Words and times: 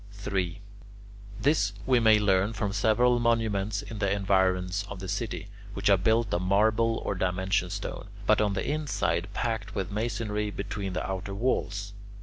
3. 0.13 0.59
This 1.39 1.73
we 1.85 1.99
may 1.99 2.17
learn 2.17 2.53
from 2.53 2.73
several 2.73 3.19
monuments 3.19 3.83
in 3.83 3.99
the 3.99 4.11
environs 4.11 4.83
of 4.89 4.97
the 4.97 5.07
city, 5.07 5.49
which 5.75 5.91
are 5.91 5.97
built 5.97 6.33
of 6.33 6.41
marble 6.41 6.97
or 7.05 7.13
dimension 7.13 7.69
stone, 7.69 8.07
but 8.25 8.41
on 8.41 8.53
the 8.53 8.67
inside 8.67 9.31
packed 9.35 9.75
with 9.75 9.91
masonry 9.91 10.49
between 10.49 10.93
the 10.93 11.07
outer 11.07 11.35
walls. 11.35 11.93